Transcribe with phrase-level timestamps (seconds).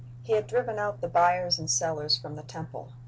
[0.23, 2.91] He had driven out the buyers and sellers from the temple.